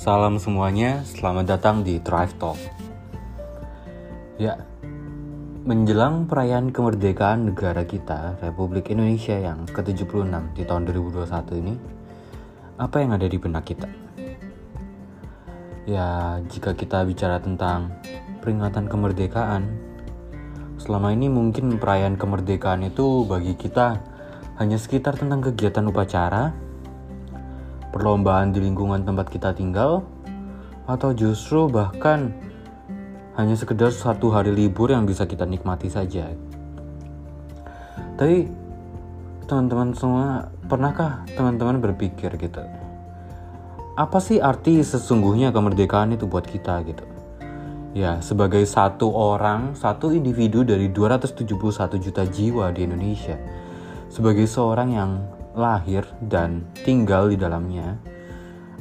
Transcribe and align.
salam 0.00 0.40
semuanya, 0.40 1.04
selamat 1.04 1.44
datang 1.44 1.84
di 1.84 2.00
Drive 2.00 2.32
Talk. 2.40 2.56
Ya, 4.40 4.56
menjelang 5.68 6.24
perayaan 6.24 6.72
kemerdekaan 6.72 7.52
negara 7.52 7.84
kita, 7.84 8.40
Republik 8.40 8.88
Indonesia 8.88 9.36
yang 9.36 9.68
ke-76 9.68 10.56
di 10.56 10.64
tahun 10.64 10.88
2021 10.88 11.52
ini, 11.60 11.76
apa 12.80 12.96
yang 12.96 13.12
ada 13.12 13.28
di 13.28 13.36
benak 13.36 13.68
kita? 13.68 13.92
Ya, 15.84 16.40
jika 16.48 16.72
kita 16.72 17.04
bicara 17.04 17.36
tentang 17.36 17.92
peringatan 18.40 18.88
kemerdekaan, 18.88 19.68
selama 20.80 21.12
ini 21.12 21.28
mungkin 21.28 21.76
perayaan 21.76 22.16
kemerdekaan 22.16 22.88
itu 22.88 23.28
bagi 23.28 23.52
kita 23.52 24.00
hanya 24.56 24.80
sekitar 24.80 25.20
tentang 25.20 25.44
kegiatan 25.44 25.84
upacara, 25.92 26.69
perlombaan 27.90 28.54
di 28.54 28.62
lingkungan 28.62 29.02
tempat 29.02 29.30
kita 29.30 29.54
tinggal, 29.54 30.06
atau 30.86 31.14
justru 31.14 31.70
bahkan 31.70 32.34
hanya 33.38 33.54
sekedar 33.54 33.94
satu 33.94 34.34
hari 34.34 34.50
libur 34.50 34.90
yang 34.90 35.06
bisa 35.06 35.26
kita 35.26 35.46
nikmati 35.46 35.86
saja. 35.86 36.34
Tapi 38.18 38.50
teman-teman 39.46 39.94
semua, 39.94 40.50
pernahkah 40.66 41.26
teman-teman 41.34 41.82
berpikir 41.82 42.34
gitu? 42.38 42.62
Apa 43.98 44.22
sih 44.22 44.38
arti 44.38 44.80
sesungguhnya 44.84 45.50
kemerdekaan 45.50 46.14
itu 46.14 46.28
buat 46.28 46.46
kita 46.46 46.84
gitu? 46.86 47.04
Ya, 47.90 48.22
sebagai 48.22 48.62
satu 48.70 49.10
orang, 49.10 49.74
satu 49.74 50.14
individu 50.14 50.62
dari 50.62 50.86
271 50.94 51.98
juta 51.98 52.22
jiwa 52.22 52.70
di 52.70 52.86
Indonesia, 52.86 53.34
sebagai 54.06 54.46
seorang 54.46 54.94
yang 54.94 55.10
lahir 55.54 56.06
dan 56.22 56.66
tinggal 56.86 57.30
di 57.30 57.36
dalamnya, 57.38 57.98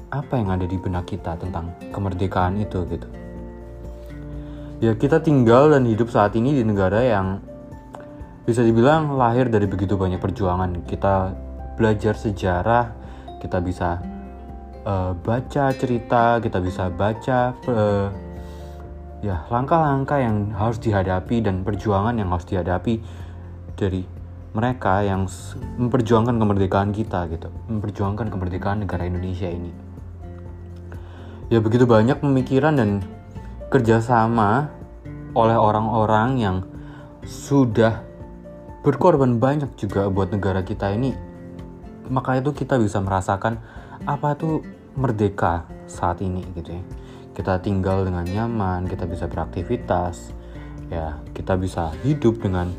apa 0.10 0.38
yang 0.38 0.50
ada 0.54 0.66
di 0.66 0.78
benak 0.78 1.10
kita 1.10 1.38
tentang 1.38 1.74
kemerdekaan 1.94 2.58
itu 2.62 2.86
gitu. 2.90 3.10
Ya 4.80 4.96
kita 4.96 5.20
tinggal 5.20 5.76
dan 5.76 5.84
hidup 5.84 6.08
saat 6.08 6.34
ini 6.40 6.56
di 6.56 6.64
negara 6.64 7.04
yang 7.04 7.44
bisa 8.48 8.64
dibilang 8.64 9.14
lahir 9.20 9.52
dari 9.52 9.68
begitu 9.68 10.00
banyak 10.00 10.18
perjuangan. 10.18 10.88
Kita 10.88 11.36
belajar 11.76 12.16
sejarah, 12.16 12.86
kita 13.44 13.60
bisa 13.60 14.00
uh, 14.88 15.12
baca 15.20 15.76
cerita, 15.76 16.40
kita 16.40 16.58
bisa 16.64 16.88
baca 16.90 17.54
uh, 17.68 18.08
ya 19.20 19.44
langkah-langkah 19.52 20.20
yang 20.20 20.56
harus 20.56 20.80
dihadapi 20.80 21.44
dan 21.44 21.68
perjuangan 21.68 22.16
yang 22.16 22.32
harus 22.32 22.48
dihadapi 22.48 23.04
dari 23.76 24.19
mereka 24.54 25.06
yang 25.06 25.30
memperjuangkan 25.78 26.36
kemerdekaan 26.42 26.90
kita 26.90 27.30
gitu, 27.30 27.54
memperjuangkan 27.70 28.34
kemerdekaan 28.34 28.82
negara 28.82 29.06
Indonesia 29.06 29.46
ini. 29.46 29.70
Ya 31.50 31.62
begitu 31.62 31.86
banyak 31.86 32.22
pemikiran 32.22 32.78
dan 32.78 33.02
kerjasama 33.70 34.70
oleh 35.38 35.58
orang-orang 35.58 36.42
yang 36.42 36.58
sudah 37.26 38.02
berkorban 38.82 39.38
banyak 39.38 39.70
juga 39.78 40.10
buat 40.10 40.34
negara 40.34 40.66
kita 40.66 40.94
ini. 40.94 41.14
Maka 42.10 42.42
itu 42.42 42.50
kita 42.54 42.82
bisa 42.82 42.98
merasakan 43.02 43.62
apa 44.10 44.34
itu 44.34 44.66
merdeka 44.98 45.70
saat 45.86 46.26
ini 46.26 46.42
gitu 46.58 46.74
ya. 46.74 46.84
Kita 47.38 47.62
tinggal 47.62 48.04
dengan 48.04 48.26
nyaman, 48.26 48.90
kita 48.90 49.06
bisa 49.06 49.30
beraktivitas, 49.30 50.34
ya 50.90 51.22
kita 51.38 51.54
bisa 51.56 51.94
hidup 52.02 52.42
dengan 52.42 52.74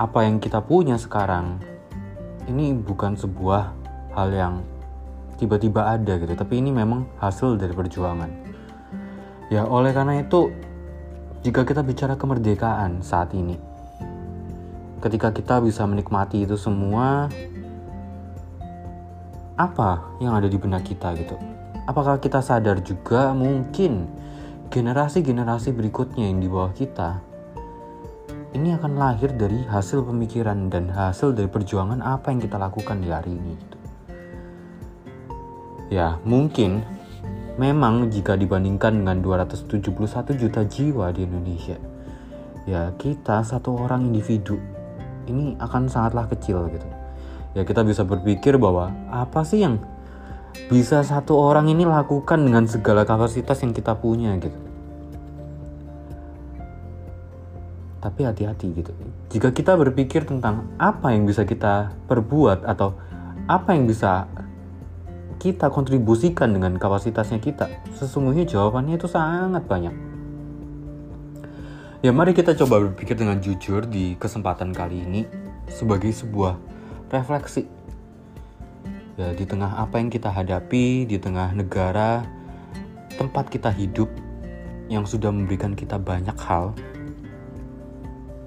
apa 0.00 0.24
yang 0.24 0.40
kita 0.40 0.64
punya 0.64 0.96
sekarang 0.96 1.60
ini 2.48 2.72
bukan 2.72 3.20
sebuah 3.20 3.76
hal 4.16 4.32
yang 4.32 4.54
tiba-tiba 5.36 5.92
ada 5.92 6.16
gitu. 6.16 6.32
Tapi 6.32 6.56
ini 6.56 6.72
memang 6.72 7.04
hasil 7.20 7.60
dari 7.60 7.76
perjuangan. 7.76 8.32
Ya 9.52 9.68
oleh 9.68 9.92
karena 9.92 10.24
itu 10.24 10.48
jika 11.44 11.68
kita 11.68 11.84
bicara 11.84 12.16
kemerdekaan 12.16 13.04
saat 13.04 13.36
ini 13.36 13.60
ketika 15.04 15.36
kita 15.36 15.60
bisa 15.60 15.84
menikmati 15.84 16.48
itu 16.48 16.56
semua 16.56 17.28
apa 19.60 20.00
yang 20.24 20.32
ada 20.32 20.48
di 20.48 20.56
benak 20.56 20.88
kita 20.88 21.12
gitu? 21.12 21.36
Apakah 21.84 22.16
kita 22.16 22.40
sadar 22.40 22.80
juga 22.80 23.36
mungkin 23.36 24.08
generasi-generasi 24.72 25.76
berikutnya 25.76 26.24
yang 26.24 26.40
di 26.40 26.48
bawah 26.48 26.72
kita 26.72 27.29
ini 28.50 28.74
akan 28.74 28.98
lahir 28.98 29.30
dari 29.38 29.62
hasil 29.62 30.02
pemikiran 30.02 30.66
dan 30.66 30.90
hasil 30.90 31.30
dari 31.30 31.46
perjuangan 31.46 32.02
apa 32.02 32.34
yang 32.34 32.42
kita 32.42 32.58
lakukan 32.58 32.98
di 32.98 33.08
hari 33.10 33.30
ini. 33.30 33.52
Gitu. 33.54 33.76
Ya, 35.94 36.18
mungkin 36.26 36.82
memang 37.58 38.10
jika 38.10 38.34
dibandingkan 38.34 39.02
dengan 39.02 39.22
271 39.22 40.34
juta 40.34 40.66
jiwa 40.66 41.14
di 41.14 41.26
Indonesia, 41.26 41.78
ya 42.66 42.90
kita 42.98 43.46
satu 43.46 43.74
orang 43.86 44.10
individu 44.10 44.58
ini 45.30 45.54
akan 45.58 45.86
sangatlah 45.86 46.26
kecil 46.26 46.66
gitu. 46.74 46.86
Ya 47.54 47.62
kita 47.66 47.82
bisa 47.82 48.06
berpikir 48.06 48.58
bahwa 48.58 48.94
apa 49.10 49.42
sih 49.42 49.62
yang 49.62 49.82
bisa 50.70 51.02
satu 51.02 51.38
orang 51.38 51.70
ini 51.70 51.86
lakukan 51.86 52.42
dengan 52.42 52.66
segala 52.66 53.06
kapasitas 53.06 53.62
yang 53.62 53.74
kita 53.74 53.94
punya 53.98 54.34
gitu 54.38 54.69
tapi 58.00 58.24
hati-hati 58.24 58.72
gitu. 58.72 58.92
Jika 59.30 59.52
kita 59.52 59.76
berpikir 59.76 60.24
tentang 60.24 60.66
apa 60.80 61.12
yang 61.12 61.28
bisa 61.28 61.44
kita 61.44 61.92
perbuat 62.08 62.64
atau 62.64 62.96
apa 63.46 63.76
yang 63.76 63.84
bisa 63.84 64.24
kita 65.40 65.72
kontribusikan 65.72 66.52
dengan 66.52 66.76
kapasitasnya 66.76 67.40
kita, 67.40 67.68
sesungguhnya 67.96 68.44
jawabannya 68.44 69.00
itu 69.00 69.08
sangat 69.08 69.64
banyak. 69.64 69.94
Ya 72.00 72.16
mari 72.16 72.32
kita 72.32 72.56
coba 72.56 72.80
berpikir 72.88 73.16
dengan 73.16 73.44
jujur 73.44 73.84
di 73.84 74.16
kesempatan 74.16 74.72
kali 74.72 75.04
ini 75.04 75.28
sebagai 75.68 76.08
sebuah 76.08 76.56
refleksi. 77.12 77.68
Ya 79.20 79.36
di 79.36 79.44
tengah 79.44 79.76
apa 79.76 80.00
yang 80.00 80.08
kita 80.08 80.32
hadapi, 80.32 81.04
di 81.04 81.20
tengah 81.20 81.52
negara 81.52 82.24
tempat 83.20 83.52
kita 83.52 83.68
hidup 83.68 84.08
yang 84.88 85.04
sudah 85.04 85.28
memberikan 85.28 85.76
kita 85.76 86.00
banyak 86.00 86.36
hal, 86.40 86.72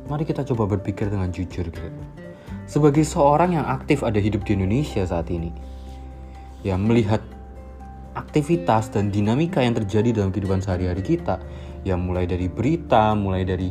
mari 0.08 0.28
kita 0.28 0.44
coba 0.44 0.76
berpikir 0.76 1.08
dengan 1.08 1.32
jujur 1.32 1.68
gitu. 1.72 1.90
Sebagai 2.68 3.04
seorang 3.04 3.60
yang 3.60 3.68
aktif 3.68 4.04
ada 4.04 4.20
hidup 4.20 4.48
di 4.48 4.56
Indonesia 4.56 5.04
saat 5.04 5.28
ini, 5.32 5.52
ya 6.64 6.80
melihat 6.80 7.20
aktivitas 8.16 8.92
dan 8.94 9.12
dinamika 9.12 9.60
yang 9.60 9.76
terjadi 9.76 10.24
dalam 10.24 10.32
kehidupan 10.32 10.64
sehari-hari 10.64 11.04
kita, 11.04 11.40
ya 11.84 12.00
mulai 12.00 12.24
dari 12.24 12.48
berita, 12.48 13.16
mulai 13.16 13.44
dari 13.44 13.70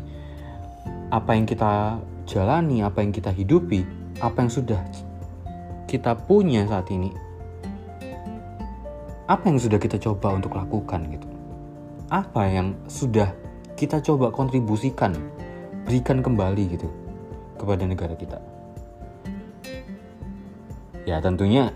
apa 1.12 1.36
yang 1.36 1.48
kita 1.48 2.00
jalani, 2.28 2.84
apa 2.84 3.00
yang 3.00 3.12
kita 3.12 3.32
hidupi, 3.32 3.84
apa 4.20 4.44
yang 4.44 4.52
sudah 4.52 4.80
kita 5.88 6.16
punya 6.16 6.64
saat 6.68 6.88
ini, 6.92 7.12
apa 9.28 9.44
yang 9.48 9.60
sudah 9.60 9.80
kita 9.80 9.96
coba 10.00 10.36
untuk 10.36 10.56
lakukan 10.56 11.00
gitu, 11.12 11.28
apa 12.12 12.42
yang 12.48 12.76
sudah 12.88 13.32
kita 13.76 14.04
coba 14.04 14.30
kontribusikan 14.30 15.16
berikan 15.86 16.22
kembali 16.22 16.78
gitu 16.78 16.88
kepada 17.58 17.84
negara 17.86 18.14
kita. 18.14 18.38
Ya 21.02 21.18
tentunya 21.18 21.74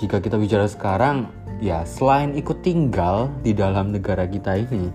jika 0.00 0.20
kita 0.20 0.40
bicara 0.40 0.64
sekarang 0.64 1.28
ya 1.60 1.84
selain 1.84 2.32
ikut 2.32 2.64
tinggal 2.64 3.28
di 3.44 3.52
dalam 3.52 3.92
negara 3.92 4.24
kita 4.24 4.56
ini 4.56 4.88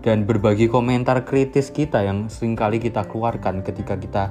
dan 0.00 0.24
berbagi 0.24 0.64
komentar 0.70 1.20
kritis 1.28 1.68
kita 1.68 2.00
yang 2.00 2.32
sering 2.32 2.56
kali 2.56 2.80
kita 2.80 3.04
keluarkan 3.04 3.60
ketika 3.60 4.00
kita 4.00 4.24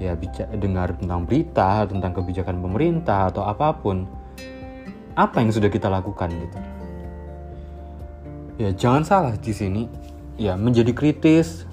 ya 0.00 0.16
bicara, 0.16 0.48
dengar 0.56 0.96
tentang 0.96 1.28
berita 1.28 1.84
tentang 1.84 2.16
kebijakan 2.16 2.56
pemerintah 2.64 3.28
atau 3.28 3.44
apa 3.44 3.76
pun 3.76 4.08
apa 5.12 5.44
yang 5.44 5.52
sudah 5.52 5.68
kita 5.68 5.92
lakukan 5.92 6.32
gitu 6.32 6.58
ya 8.56 8.72
jangan 8.72 9.04
salah 9.04 9.34
di 9.36 9.52
sini 9.52 9.82
ya 10.40 10.56
menjadi 10.56 10.96
kritis 10.96 11.68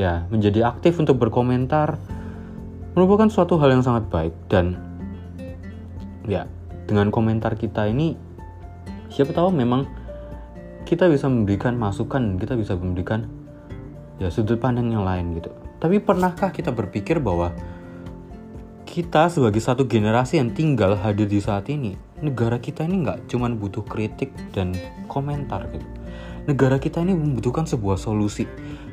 ya 0.00 0.24
menjadi 0.32 0.64
aktif 0.64 0.96
untuk 0.96 1.20
berkomentar 1.20 2.00
merupakan 2.96 3.28
suatu 3.28 3.60
hal 3.60 3.76
yang 3.76 3.84
sangat 3.84 4.08
baik. 4.08 4.32
Dan 4.48 4.80
ya 6.24 6.48
dengan 6.88 7.12
komentar 7.12 7.60
kita 7.60 7.84
ini 7.92 8.16
siapa 9.12 9.36
tahu 9.36 9.52
memang 9.52 9.84
kita 10.88 11.06
bisa 11.12 11.28
memberikan 11.28 11.76
masukan 11.76 12.40
kita 12.40 12.56
bisa 12.56 12.74
memberikan 12.80 13.28
ya 14.16 14.32
sudut 14.32 14.56
pandang 14.56 14.88
yang 14.88 15.04
lain 15.04 15.36
gitu. 15.36 15.52
Tapi 15.76 16.00
pernahkah 16.00 16.48
kita 16.48 16.72
berpikir 16.72 17.20
bahwa 17.20 17.52
kita 18.88 19.30
sebagai 19.30 19.62
satu 19.62 19.86
generasi 19.86 20.40
yang 20.40 20.50
tinggal 20.50 20.98
hadir 20.98 21.30
di 21.30 21.38
saat 21.38 21.70
ini 21.70 21.94
negara 22.20 22.58
kita 22.58 22.82
ini 22.84 23.06
nggak 23.06 23.30
cuma 23.30 23.46
butuh 23.52 23.84
kritik 23.86 24.32
dan 24.56 24.74
komentar 25.06 25.68
gitu. 25.70 25.86
Negara 26.48 26.80
kita 26.80 27.04
ini 27.04 27.14
membutuhkan 27.14 27.68
sebuah 27.68 28.00
solusi 28.00 28.48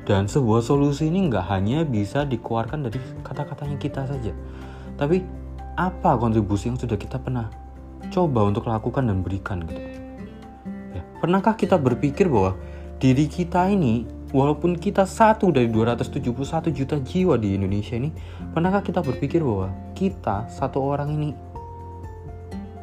dan 0.07 0.31
sebuah 0.31 0.63
solusi 0.63 1.11
ini 1.11 1.27
nggak 1.27 1.51
hanya 1.51 1.83
bisa 1.83 2.23
dikeluarkan 2.23 2.87
dari 2.87 2.95
kata-katanya 3.27 3.75
kita 3.75 4.07
saja, 4.07 4.31
tapi 4.95 5.19
apa 5.75 6.15
kontribusi 6.15 6.71
yang 6.71 6.79
sudah 6.79 6.95
kita 6.95 7.19
pernah 7.19 7.51
coba 8.07 8.47
untuk 8.47 8.71
lakukan 8.71 9.03
dan 9.03 9.19
berikan 9.19 9.67
gitu. 9.67 9.83
Pernahkah 11.19 11.59
kita 11.59 11.75
berpikir 11.75 12.31
bahwa 12.31 12.55
diri 13.03 13.27
kita 13.27 13.67
ini 13.67 14.07
walaupun 14.31 14.79
kita 14.79 15.03
satu 15.03 15.51
dari 15.51 15.67
271 15.67 16.71
juta 16.71 16.95
jiwa 17.03 17.35
di 17.35 17.59
Indonesia 17.59 17.99
ini, 17.99 18.15
pernahkah 18.55 18.79
kita 18.87 19.03
berpikir 19.03 19.43
bahwa 19.43 19.75
kita 19.91 20.47
satu 20.47 20.79
orang 20.87 21.11
ini 21.11 21.29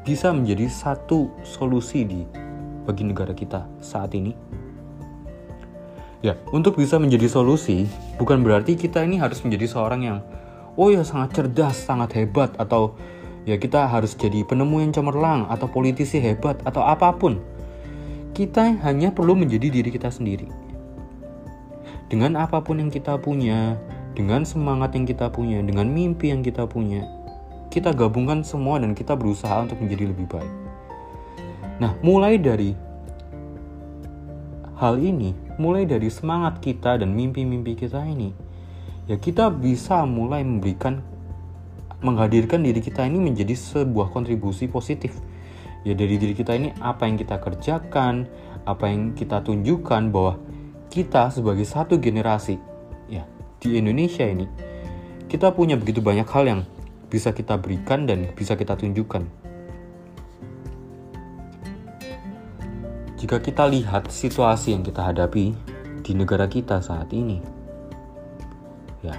bisa 0.04 0.28
menjadi 0.28 0.68
satu 0.68 1.32
solusi 1.40 2.04
di 2.04 2.20
bagi 2.84 3.08
negara 3.08 3.32
kita 3.32 3.64
saat 3.80 4.12
ini? 4.12 4.63
Ya, 6.24 6.40
untuk 6.56 6.80
bisa 6.80 6.96
menjadi 6.96 7.28
solusi, 7.28 7.84
bukan 8.16 8.40
berarti 8.40 8.80
kita 8.80 9.04
ini 9.04 9.20
harus 9.20 9.44
menjadi 9.44 9.68
seorang 9.68 10.00
yang 10.08 10.18
oh 10.72 10.88
ya 10.88 11.04
sangat 11.04 11.36
cerdas, 11.36 11.76
sangat 11.76 12.16
hebat 12.16 12.48
atau 12.56 12.96
ya 13.44 13.60
kita 13.60 13.84
harus 13.84 14.16
jadi 14.16 14.40
penemu 14.40 14.88
yang 14.88 14.92
cemerlang 14.96 15.44
atau 15.52 15.68
politisi 15.68 16.16
hebat 16.16 16.56
atau 16.64 16.80
apa 16.80 17.12
pun. 17.12 17.44
Kita 18.32 18.72
hanya 18.88 19.12
perlu 19.12 19.36
menjadi 19.36 19.68
diri 19.68 19.92
kita 19.92 20.08
sendiri. 20.08 20.48
Dengan 22.08 22.40
apa 22.40 22.64
pun 22.64 22.80
yang 22.80 22.88
kita 22.88 23.20
punya, 23.20 23.76
dengan 24.16 24.48
semangat 24.48 24.96
yang 24.96 25.04
kita 25.04 25.28
punya, 25.28 25.60
dengan 25.60 25.92
mimpi 25.92 26.32
yang 26.32 26.40
kita 26.40 26.64
punya, 26.64 27.04
kita 27.68 27.92
gabungkan 27.92 28.40
semua 28.40 28.80
dan 28.80 28.96
kita 28.96 29.12
berusaha 29.12 29.60
untuk 29.60 29.76
menjadi 29.76 30.08
lebih 30.08 30.24
baik. 30.24 30.52
Nah, 31.84 31.92
mulai 32.00 32.40
dari 32.40 32.72
hal 34.80 34.96
ini, 34.98 35.43
mulai 35.60 35.86
dari 35.86 36.10
semangat 36.10 36.58
kita 36.58 37.00
dan 37.00 37.14
mimpi-mimpi 37.14 37.78
kita 37.78 38.02
ini, 38.04 38.34
ya 39.06 39.16
kita 39.18 39.50
bisa 39.52 40.02
mulai 40.04 40.42
memberikan 40.42 41.00
menghadirkan 42.04 42.60
diri 42.60 42.84
kita 42.84 43.08
ini 43.08 43.16
menjadi 43.16 43.56
sebuah 43.56 44.12
kontribusi 44.12 44.68
positif. 44.68 45.16
Ya 45.84 45.92
dari 45.92 46.16
diri 46.16 46.32
kita 46.32 46.56
ini 46.56 46.72
apa 46.80 47.04
yang 47.04 47.20
kita 47.20 47.36
kerjakan 47.40 48.24
apa 48.64 48.88
yang 48.88 49.12
kita 49.12 49.44
tunjukkan 49.44 50.08
bahwa 50.08 50.40
kita 50.88 51.28
sebagai 51.28 51.68
satu 51.68 52.00
generasi 52.00 52.56
ya 53.12 53.28
di 53.60 53.76
Indonesia 53.76 54.24
ini 54.24 54.48
kita 55.28 55.52
punya 55.52 55.76
begitu 55.76 56.00
banyak 56.00 56.24
hal 56.24 56.44
yang 56.48 56.60
bisa 57.12 57.36
kita 57.36 57.60
berikan 57.60 58.08
dan 58.08 58.32
bisa 58.32 58.56
kita 58.56 58.80
tunjukkan 58.80 59.43
jika 63.24 63.40
kita 63.40 63.64
lihat 63.72 64.12
situasi 64.12 64.76
yang 64.76 64.84
kita 64.84 65.00
hadapi 65.00 65.56
di 66.04 66.12
negara 66.12 66.44
kita 66.44 66.84
saat 66.84 67.08
ini 67.08 67.40
ya 69.00 69.16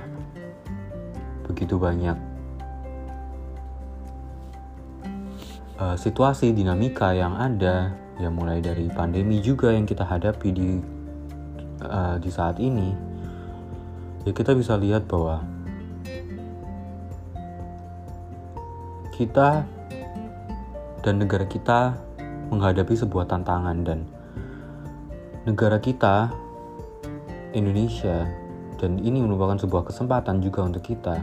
begitu 1.50 1.82
banyak 1.82 2.14
uh, 5.82 5.98
situasi 5.98 6.54
dinamika 6.54 7.18
yang 7.18 7.34
ada 7.34 7.98
ya 8.22 8.30
mulai 8.30 8.62
dari 8.62 8.94
pandemi 8.94 9.42
juga 9.42 9.74
yang 9.74 9.90
kita 9.90 10.06
hadapi 10.06 10.54
di 10.54 10.70
uh, 11.82 12.22
di 12.22 12.30
saat 12.30 12.62
ini 12.62 12.94
ya 14.22 14.38
kita 14.38 14.54
bisa 14.54 14.78
lihat 14.78 15.10
bahwa 15.10 15.42
kita 19.18 19.66
dan 21.02 21.18
negara 21.18 21.50
kita 21.50 21.98
menghadapi 22.50 22.94
sebuah 22.94 23.26
tantangan 23.30 23.82
dan 23.86 24.06
negara 25.46 25.78
kita 25.78 26.34
Indonesia 27.54 28.26
dan 28.82 29.00
ini 29.00 29.24
merupakan 29.24 29.56
sebuah 29.56 29.88
kesempatan 29.88 30.44
juga 30.44 30.66
untuk 30.68 30.84
kita 30.84 31.22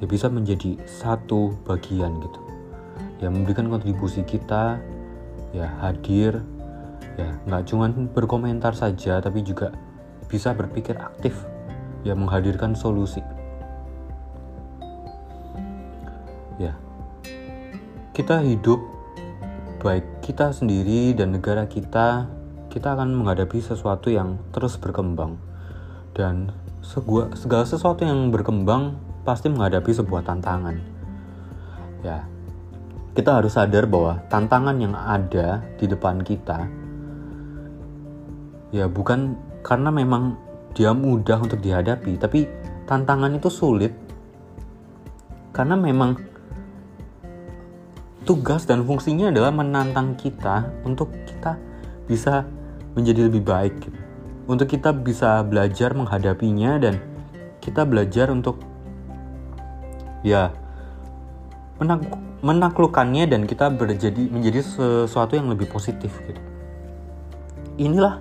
ya 0.00 0.06
bisa 0.06 0.30
menjadi 0.30 0.80
satu 0.86 1.56
bagian 1.66 2.20
gitu. 2.22 2.40
Ya 3.20 3.28
memberikan 3.28 3.68
kontribusi 3.68 4.24
kita 4.24 4.80
ya 5.52 5.66
hadir 5.82 6.40
ya 7.18 7.36
nggak 7.44 7.64
cuma 7.68 7.90
berkomentar 7.90 8.72
saja 8.72 9.18
tapi 9.20 9.42
juga 9.42 9.74
bisa 10.30 10.54
berpikir 10.54 10.96
aktif 10.96 11.34
ya 12.06 12.16
menghadirkan 12.16 12.72
solusi. 12.72 13.20
Ya 16.56 16.76
kita 18.14 18.40
hidup 18.40 18.99
baik 19.80 20.20
kita 20.20 20.52
sendiri 20.52 21.16
dan 21.16 21.32
negara 21.32 21.64
kita 21.64 22.28
kita 22.68 22.94
akan 22.94 23.16
menghadapi 23.16 23.58
sesuatu 23.64 24.12
yang 24.12 24.36
terus 24.52 24.76
berkembang 24.76 25.40
dan 26.12 26.52
segala, 26.84 27.32
segala 27.32 27.64
sesuatu 27.64 28.04
yang 28.04 28.28
berkembang 28.28 29.00
pasti 29.24 29.48
menghadapi 29.48 29.90
sebuah 29.90 30.22
tantangan. 30.22 30.76
Ya, 32.04 32.28
kita 33.16 33.40
harus 33.40 33.56
sadar 33.56 33.88
bahwa 33.88 34.20
tantangan 34.28 34.76
yang 34.78 34.94
ada 34.94 35.64
di 35.80 35.88
depan 35.88 36.22
kita 36.22 36.68
ya 38.70 38.86
bukan 38.86 39.34
karena 39.66 39.90
memang 39.90 40.38
dia 40.72 40.94
mudah 40.94 41.42
untuk 41.42 41.58
dihadapi, 41.58 42.14
tapi 42.16 42.46
tantangan 42.86 43.34
itu 43.34 43.50
sulit 43.50 43.90
karena 45.50 45.74
memang 45.74 46.29
tugas 48.30 48.62
dan 48.62 48.86
fungsinya 48.86 49.34
adalah 49.34 49.50
menantang 49.50 50.14
kita 50.14 50.70
untuk 50.86 51.10
kita 51.26 51.58
bisa 52.06 52.46
menjadi 52.94 53.26
lebih 53.26 53.42
baik 53.42 53.74
gitu 53.82 54.00
untuk 54.50 54.66
kita 54.66 54.90
bisa 54.90 55.46
belajar 55.46 55.94
menghadapinya 55.94 56.82
dan 56.82 56.98
kita 57.62 57.86
belajar 57.86 58.34
untuk 58.34 58.58
ya 60.26 60.50
menak 61.78 62.02
menaklukkannya 62.42 63.30
dan 63.30 63.46
kita 63.46 63.70
berjadi 63.70 64.26
menjadi 64.26 64.64
sesuatu 64.64 65.38
yang 65.38 65.46
lebih 65.54 65.70
positif 65.70 66.10
gitu. 66.26 66.42
Inilah 67.78 68.18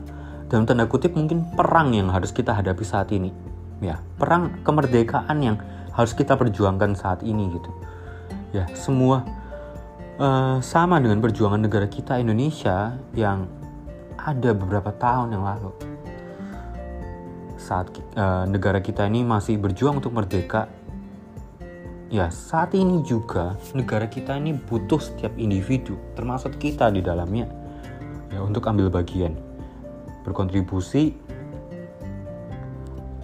dalam 0.53 0.69
tanda 0.69 0.85
kutip 0.85 1.17
mungkin 1.17 1.49
perang 1.57 1.97
yang 1.97 2.13
harus 2.13 2.29
kita 2.29 2.53
hadapi 2.53 2.85
saat 2.85 3.09
ini. 3.09 3.33
Ya, 3.79 4.03
perang 4.19 4.59
kemerdekaan 4.67 5.39
yang 5.39 5.57
harus 5.95 6.11
kita 6.11 6.35
perjuangkan 6.35 6.99
saat 6.99 7.23
ini 7.23 7.47
gitu. 7.57 7.71
Ya, 8.51 8.67
semua 8.75 9.23
uh, 10.19 10.57
sama 10.59 10.99
dengan 10.99 11.23
perjuangan 11.23 11.63
negara 11.63 11.87
kita 11.87 12.19
Indonesia 12.19 12.99
yang 13.15 13.47
ada 14.19 14.51
beberapa 14.51 14.91
tahun 14.91 15.33
yang 15.39 15.43
lalu. 15.47 15.71
Saat 17.55 17.95
uh, 18.19 18.43
negara 18.45 18.83
kita 18.83 19.07
ini 19.07 19.23
masih 19.23 19.55
berjuang 19.57 20.03
untuk 20.03 20.11
merdeka 20.11 20.67
ya 22.09 22.25
saat 22.33 22.73
ini 22.73 23.05
juga 23.05 23.53
negara 23.77 24.09
kita 24.09 24.33
ini 24.33 24.57
butuh 24.57 24.97
setiap 24.97 25.29
individu 25.37 25.93
termasuk 26.17 26.57
kita 26.57 26.89
di 26.89 27.05
dalamnya 27.05 27.45
ya 28.33 28.41
untuk 28.41 28.65
ambil 28.65 28.89
bagian 28.89 29.37
berkontribusi 30.25 31.13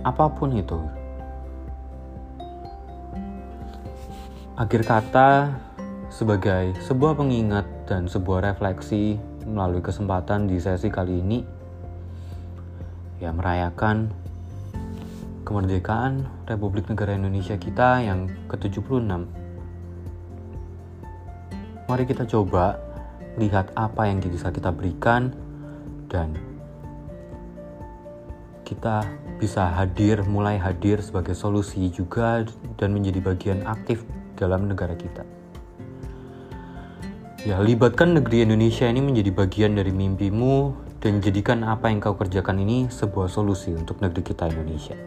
apa 0.06 0.30
pun 0.30 0.54
itu. 0.54 0.78
Akhir 4.54 4.86
kata 4.86 5.52
sebagai 6.16 6.72
sebuah 6.80 7.20
pengingat 7.20 7.68
dan 7.92 8.08
sebuah 8.08 8.56
refleksi 8.56 9.20
melalui 9.44 9.84
kesempatan 9.84 10.48
di 10.48 10.64
sesi 10.64 10.88
kali 10.88 11.20
ini 11.20 11.44
ya 13.20 13.36
merayakan 13.36 14.16
kemerdekaan 15.44 16.24
Republik 16.48 16.88
Negara 16.88 17.20
Indonesia 17.20 17.60
kita 17.60 18.00
yang 18.00 18.32
ke-76. 18.48 19.28
Mari 21.92 22.04
kita 22.08 22.24
coba 22.32 22.80
lihat 23.36 23.76
apa 23.76 24.08
yang 24.08 24.24
bisa 24.24 24.56
kita 24.56 24.72
berikan 24.72 25.36
dan 26.08 26.32
kita 28.64 29.04
bisa 29.36 29.68
hadir, 29.68 30.24
mulai 30.24 30.56
hadir 30.56 31.04
sebagai 31.04 31.36
solusi 31.36 31.92
juga 31.92 32.48
dan 32.80 32.96
menjadi 32.96 33.20
bagian 33.20 33.60
aktif 33.68 34.08
dalam 34.40 34.72
negara 34.72 34.96
kita. 34.96 35.35
Ya, 37.46 37.62
libatkan 37.62 38.18
negeri 38.18 38.42
Indonesia 38.42 38.90
ini 38.90 39.06
menjadi 39.06 39.30
bagian 39.30 39.78
dari 39.78 39.94
mimpimu 39.94 40.74
dan 40.98 41.22
jadikan 41.22 41.62
apa 41.62 41.94
yang 41.94 42.02
kau 42.02 42.18
kerjakan 42.18 42.58
ini 42.58 42.90
sebuah 42.90 43.30
solusi 43.30 43.70
untuk 43.70 44.02
negeri 44.02 44.26
kita 44.26 44.50
Indonesia. 44.50 44.98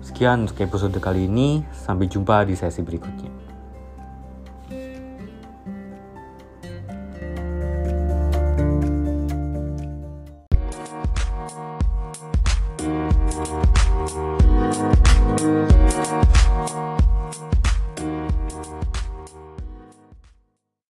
Sekian 0.00 0.48
untuk 0.48 0.56
episode 0.64 0.96
kali 0.96 1.28
ini, 1.28 1.60
sampai 1.76 2.08
jumpa 2.08 2.40
di 2.48 2.56
sesi 2.56 2.80
berikutnya. 2.80 3.47